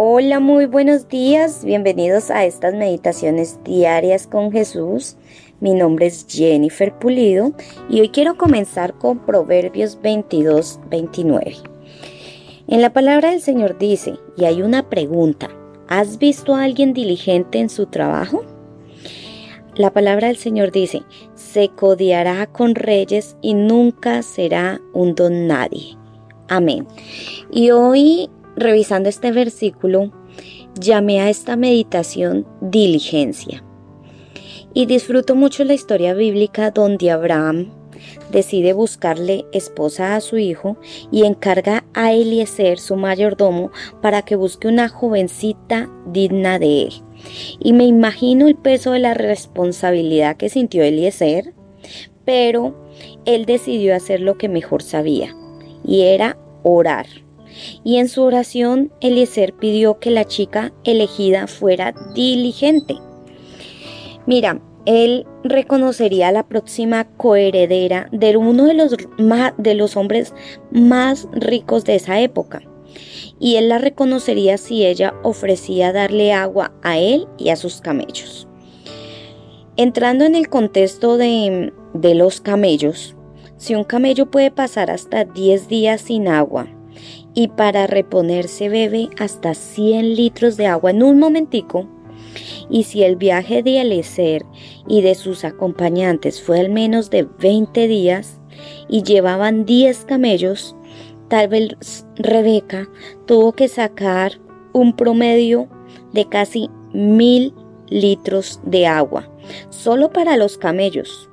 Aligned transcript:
Hola, 0.00 0.38
muy 0.38 0.66
buenos 0.66 1.08
días. 1.08 1.64
Bienvenidos 1.64 2.30
a 2.30 2.44
estas 2.44 2.72
meditaciones 2.72 3.58
diarias 3.64 4.28
con 4.28 4.52
Jesús. 4.52 5.16
Mi 5.58 5.74
nombre 5.74 6.06
es 6.06 6.24
Jennifer 6.28 6.96
Pulido 6.96 7.52
y 7.90 7.98
hoy 7.98 8.10
quiero 8.10 8.36
comenzar 8.36 8.94
con 8.94 9.18
Proverbios 9.18 10.00
22, 10.00 10.78
29. 10.88 11.56
En 12.68 12.80
la 12.80 12.92
palabra 12.92 13.32
del 13.32 13.40
Señor 13.40 13.76
dice, 13.76 14.14
y 14.36 14.44
hay 14.44 14.62
una 14.62 14.88
pregunta, 14.88 15.50
¿has 15.88 16.18
visto 16.18 16.54
a 16.54 16.62
alguien 16.62 16.92
diligente 16.92 17.58
en 17.58 17.68
su 17.68 17.86
trabajo? 17.86 18.44
La 19.74 19.92
palabra 19.92 20.28
del 20.28 20.36
Señor 20.36 20.70
dice, 20.70 21.02
se 21.34 21.70
codiará 21.70 22.46
con 22.46 22.76
reyes 22.76 23.36
y 23.42 23.54
nunca 23.54 24.22
será 24.22 24.80
un 24.92 25.16
don 25.16 25.48
nadie. 25.48 25.96
Amén. 26.46 26.86
Y 27.50 27.72
hoy 27.72 28.30
revisando 28.60 29.08
este 29.08 29.32
versículo, 29.32 30.12
llamé 30.78 31.20
a 31.20 31.30
esta 31.30 31.56
meditación 31.56 32.46
diligencia. 32.60 33.64
Y 34.74 34.86
disfruto 34.86 35.34
mucho 35.34 35.64
la 35.64 35.74
historia 35.74 36.14
bíblica 36.14 36.70
donde 36.70 37.10
Abraham 37.10 37.72
decide 38.30 38.72
buscarle 38.72 39.46
esposa 39.52 40.14
a 40.14 40.20
su 40.20 40.38
hijo 40.38 40.76
y 41.10 41.24
encarga 41.24 41.84
a 41.94 42.12
Eliezer, 42.12 42.78
su 42.78 42.96
mayordomo, 42.96 43.70
para 44.02 44.22
que 44.22 44.36
busque 44.36 44.68
una 44.68 44.88
jovencita 44.88 45.90
digna 46.06 46.58
de 46.58 46.82
él. 46.82 46.92
Y 47.58 47.72
me 47.72 47.84
imagino 47.84 48.46
el 48.46 48.56
peso 48.56 48.92
de 48.92 49.00
la 49.00 49.14
responsabilidad 49.14 50.36
que 50.36 50.48
sintió 50.48 50.84
Eliezer, 50.84 51.54
pero 52.24 52.74
él 53.24 53.46
decidió 53.46 53.96
hacer 53.96 54.20
lo 54.20 54.36
que 54.38 54.48
mejor 54.48 54.82
sabía, 54.82 55.34
y 55.84 56.02
era 56.02 56.36
orar 56.62 57.06
y 57.84 57.96
en 57.96 58.08
su 58.08 58.22
oración 58.22 58.92
Eliezer 59.00 59.54
pidió 59.54 59.98
que 59.98 60.10
la 60.10 60.24
chica 60.24 60.72
elegida 60.84 61.46
fuera 61.46 61.94
diligente. 62.14 62.96
Mira, 64.26 64.60
él 64.84 65.26
reconocería 65.44 66.28
a 66.28 66.32
la 66.32 66.46
próxima 66.48 67.04
coheredera 67.16 68.08
de 68.12 68.36
uno 68.36 68.64
de 68.64 68.74
los, 68.74 68.96
de 69.58 69.74
los 69.74 69.96
hombres 69.96 70.34
más 70.70 71.28
ricos 71.32 71.84
de 71.84 71.96
esa 71.96 72.20
época. 72.20 72.62
Y 73.38 73.56
él 73.56 73.68
la 73.68 73.78
reconocería 73.78 74.56
si 74.56 74.86
ella 74.86 75.14
ofrecía 75.22 75.92
darle 75.92 76.32
agua 76.32 76.72
a 76.82 76.98
él 76.98 77.26
y 77.36 77.50
a 77.50 77.56
sus 77.56 77.80
camellos. 77.80 78.48
Entrando 79.76 80.24
en 80.24 80.34
el 80.34 80.48
contexto 80.48 81.18
de, 81.18 81.72
de 81.94 82.14
los 82.14 82.40
camellos, 82.40 83.14
si 83.58 83.74
un 83.74 83.84
camello 83.84 84.30
puede 84.30 84.50
pasar 84.50 84.90
hasta 84.90 85.24
10 85.24 85.68
días 85.68 86.00
sin 86.00 86.28
agua 86.28 86.66
y 87.34 87.48
para 87.48 87.86
reponerse 87.86 88.68
bebe 88.68 89.10
hasta 89.18 89.54
100 89.54 90.14
litros 90.14 90.56
de 90.56 90.66
agua 90.66 90.90
en 90.90 91.02
un 91.02 91.18
momentico. 91.18 91.86
Y 92.70 92.84
si 92.84 93.02
el 93.02 93.16
viaje 93.16 93.62
de 93.62 93.80
Alecer 93.80 94.44
y 94.86 95.02
de 95.02 95.14
sus 95.14 95.44
acompañantes 95.44 96.42
fue 96.42 96.60
al 96.60 96.70
menos 96.70 97.10
de 97.10 97.22
20 97.22 97.88
días 97.88 98.40
y 98.88 99.02
llevaban 99.02 99.64
10 99.64 100.04
camellos, 100.04 100.76
tal 101.28 101.48
vez 101.48 102.06
Rebeca 102.16 102.88
tuvo 103.26 103.52
que 103.52 103.68
sacar 103.68 104.40
un 104.72 104.94
promedio 104.94 105.68
de 106.12 106.28
casi 106.28 106.70
mil 106.92 107.54
litros 107.88 108.60
de 108.64 108.86
agua, 108.86 109.30
solo 109.70 110.10
para 110.10 110.36
los 110.36 110.58
camellos, 110.58 111.30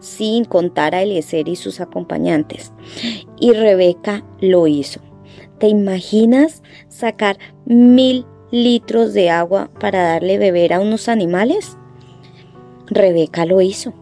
sin 0.00 0.44
contar 0.44 0.94
a 0.94 1.02
Eliezer 1.02 1.48
y 1.48 1.56
sus 1.56 1.80
acompañantes. 1.80 2.72
Y 3.38 3.52
Rebeca 3.52 4.24
lo 4.40 4.66
hizo. 4.66 5.00
¿Te 5.58 5.68
imaginas 5.68 6.62
sacar 6.88 7.38
mil 7.66 8.26
litros 8.50 9.12
de 9.12 9.30
agua 9.30 9.70
para 9.78 10.02
darle 10.02 10.38
beber 10.38 10.72
a 10.72 10.80
unos 10.80 11.08
animales? 11.08 11.76
Rebeca 12.86 13.44
lo 13.44 13.60
hizo. 13.60 13.92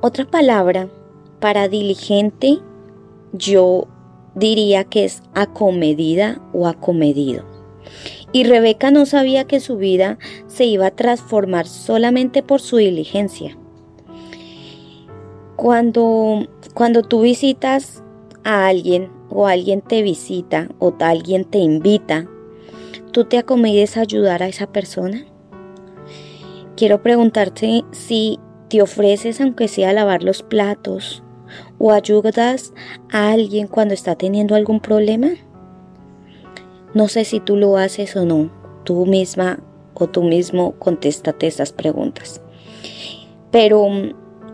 Otra 0.00 0.26
palabra 0.26 0.88
para 1.40 1.68
diligente 1.68 2.58
yo 3.32 3.88
diría 4.34 4.84
que 4.84 5.04
es 5.04 5.22
acomedida 5.34 6.42
o 6.52 6.66
acomedido. 6.66 7.44
Y 8.32 8.44
Rebeca 8.44 8.90
no 8.90 9.06
sabía 9.06 9.44
que 9.44 9.60
su 9.60 9.76
vida 9.76 10.18
se 10.46 10.64
iba 10.64 10.86
a 10.86 10.90
transformar 10.90 11.66
solamente 11.66 12.42
por 12.42 12.60
su 12.60 12.78
diligencia. 12.78 13.56
Cuando, 15.56 16.46
cuando 16.74 17.02
tú 17.02 17.22
visitas 17.22 18.02
a 18.42 18.66
alguien 18.66 19.10
o 19.30 19.46
alguien 19.46 19.80
te 19.80 20.02
visita 20.02 20.68
o 20.78 20.94
alguien 21.00 21.44
te 21.44 21.58
invita, 21.58 22.28
¿tú 23.12 23.24
te 23.24 23.38
acomedes 23.38 23.96
a 23.96 24.00
ayudar 24.00 24.42
a 24.42 24.48
esa 24.48 24.66
persona? 24.66 25.24
Quiero 26.76 27.02
preguntarte 27.02 27.84
si 27.92 28.40
te 28.68 28.82
ofreces 28.82 29.40
aunque 29.40 29.68
sea 29.68 29.92
lavar 29.92 30.24
los 30.24 30.42
platos 30.42 31.22
o 31.78 31.92
ayudas 31.92 32.72
a 33.12 33.30
alguien 33.30 33.68
cuando 33.68 33.94
está 33.94 34.16
teniendo 34.16 34.56
algún 34.56 34.80
problema. 34.80 35.28
No 36.94 37.08
sé 37.08 37.24
si 37.24 37.40
tú 37.40 37.56
lo 37.56 37.76
haces 37.76 38.16
o 38.16 38.24
no, 38.24 38.50
tú 38.84 39.06
misma 39.06 39.60
o 39.94 40.08
tú 40.08 40.24
mismo 40.24 40.72
contéstate 40.78 41.46
esas 41.46 41.72
preguntas. 41.72 42.40
Pero 43.50 43.88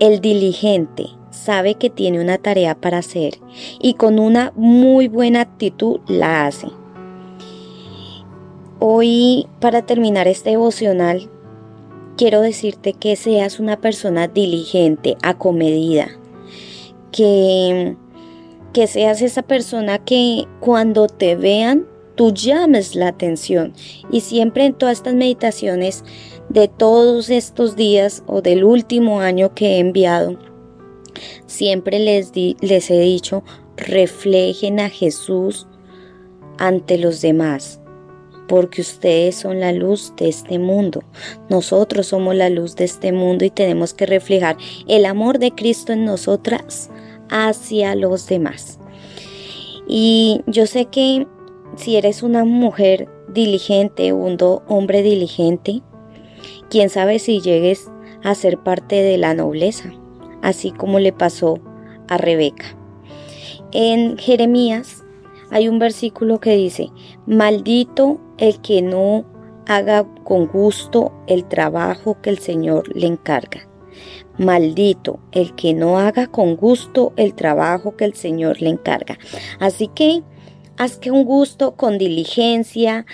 el 0.00 0.20
diligente, 0.20 1.06
sabe 1.30 1.74
que 1.74 1.90
tiene 1.90 2.20
una 2.20 2.38
tarea 2.38 2.74
para 2.74 2.98
hacer 2.98 3.34
y 3.80 3.94
con 3.94 4.18
una 4.18 4.52
muy 4.56 5.08
buena 5.08 5.42
actitud 5.42 6.00
la 6.08 6.46
hace. 6.46 6.68
Hoy, 8.78 9.46
para 9.60 9.82
terminar 9.82 10.26
este 10.26 10.50
devocional, 10.50 11.28
quiero 12.16 12.40
decirte 12.40 12.94
que 12.94 13.14
seas 13.14 13.60
una 13.60 13.78
persona 13.78 14.26
diligente, 14.26 15.16
acomedida, 15.22 16.08
que, 17.12 17.94
que 18.72 18.86
seas 18.86 19.20
esa 19.20 19.42
persona 19.42 19.98
que 19.98 20.46
cuando 20.60 21.08
te 21.08 21.36
vean, 21.36 21.86
tú 22.20 22.34
llames 22.34 22.94
la 22.94 23.08
atención. 23.08 23.72
Y 24.12 24.20
siempre 24.20 24.66
en 24.66 24.74
todas 24.74 24.98
estas 24.98 25.14
meditaciones 25.14 26.04
de 26.50 26.68
todos 26.68 27.30
estos 27.30 27.76
días 27.76 28.22
o 28.26 28.42
del 28.42 28.62
último 28.62 29.22
año 29.22 29.54
que 29.54 29.76
he 29.76 29.78
enviado, 29.78 30.36
Siempre 31.46 31.98
les, 31.98 32.32
les 32.34 32.90
he 32.90 33.00
dicho, 33.00 33.42
reflejen 33.78 34.80
a 34.80 34.90
Jesús 34.90 35.66
ante 36.58 36.98
los 36.98 37.22
demás, 37.22 37.80
porque 38.48 38.82
ustedes 38.82 39.36
son 39.36 39.58
la 39.60 39.72
luz 39.72 40.12
de 40.18 40.28
este 40.28 40.58
mundo. 40.58 41.02
Nosotros 41.48 42.08
somos 42.08 42.34
la 42.34 42.50
luz 42.50 42.76
de 42.76 42.84
este 42.84 43.12
mundo 43.12 43.46
y 43.46 43.50
tenemos 43.50 43.94
que 43.94 44.04
reflejar 44.04 44.58
el 44.88 45.06
amor 45.06 45.38
de 45.38 45.52
Cristo 45.52 45.94
en 45.94 46.04
nosotras 46.04 46.90
hacia 47.30 47.94
los 47.94 48.26
demás. 48.26 48.78
Y 49.88 50.42
yo 50.46 50.66
sé 50.66 50.84
que 50.84 51.26
si 51.76 51.96
eres 51.96 52.22
una 52.22 52.44
mujer 52.44 53.08
diligente, 53.28 54.12
un 54.12 54.36
hombre 54.68 55.02
diligente, 55.02 55.82
quién 56.68 56.90
sabe 56.90 57.18
si 57.18 57.40
llegues 57.40 57.90
a 58.22 58.34
ser 58.34 58.58
parte 58.58 59.02
de 59.02 59.18
la 59.18 59.34
nobleza 59.34 59.92
así 60.42 60.70
como 60.70 60.98
le 60.98 61.12
pasó 61.12 61.58
a 62.08 62.16
Rebeca. 62.16 62.76
En 63.72 64.18
Jeremías 64.18 65.04
hay 65.50 65.68
un 65.68 65.78
versículo 65.78 66.40
que 66.40 66.56
dice, 66.56 66.88
maldito 67.26 68.20
el 68.38 68.60
que 68.60 68.82
no 68.82 69.24
haga 69.66 70.06
con 70.24 70.46
gusto 70.46 71.12
el 71.26 71.44
trabajo 71.44 72.16
que 72.20 72.30
el 72.30 72.38
Señor 72.38 72.94
le 72.94 73.06
encarga. 73.06 73.68
Maldito 74.38 75.20
el 75.32 75.54
que 75.54 75.74
no 75.74 75.98
haga 75.98 76.26
con 76.26 76.56
gusto 76.56 77.12
el 77.16 77.34
trabajo 77.34 77.96
que 77.96 78.04
el 78.04 78.14
Señor 78.14 78.62
le 78.62 78.70
encarga. 78.70 79.18
Así 79.58 79.88
que 79.88 80.22
haz 80.80 80.96
que 80.96 81.10
un 81.10 81.24
gusto, 81.26 81.76
con 81.76 81.98
diligencia, 81.98 83.04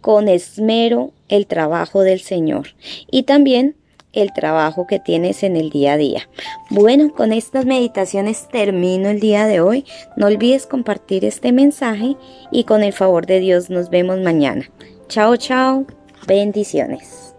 con 0.00 0.26
esmero, 0.26 1.12
el 1.28 1.46
trabajo 1.46 2.00
del 2.00 2.20
Señor. 2.20 2.74
Y 3.12 3.22
también 3.22 3.76
el 4.12 4.32
trabajo 4.32 4.88
que 4.88 4.98
tienes 4.98 5.44
en 5.44 5.56
el 5.56 5.70
día 5.70 5.92
a 5.92 5.96
día. 5.96 6.28
Bueno, 6.68 7.14
con 7.14 7.32
estas 7.32 7.64
meditaciones 7.64 8.48
termino 8.48 9.08
el 9.08 9.20
día 9.20 9.46
de 9.46 9.60
hoy. 9.60 9.84
No 10.16 10.26
olvides 10.26 10.66
compartir 10.66 11.24
este 11.24 11.52
mensaje 11.52 12.16
y 12.50 12.64
con 12.64 12.82
el 12.82 12.92
favor 12.92 13.24
de 13.26 13.38
Dios 13.38 13.70
nos 13.70 13.88
vemos 13.88 14.18
mañana. 14.18 14.68
Chao, 15.08 15.36
chao. 15.36 15.86
Bendiciones. 16.26 17.31